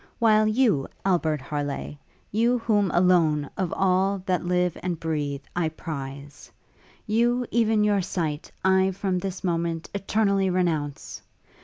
While 0.17 0.47
you, 0.47 0.87
Albert 1.05 1.41
Harleigh, 1.41 1.95
you 2.31 2.57
whom 2.57 2.89
alone, 2.89 3.47
of 3.55 3.71
all 3.71 4.23
that 4.25 4.43
live 4.43 4.75
and 4.81 4.99
breath, 4.99 5.41
I 5.55 5.69
prize, 5.69 6.51
you, 7.05 7.45
even 7.51 7.83
your 7.83 8.01
sight, 8.01 8.51
I, 8.65 8.89
from 8.93 9.19
this 9.19 9.43
moment, 9.43 9.91
eternally 9.93 10.49
renounce! 10.49 11.21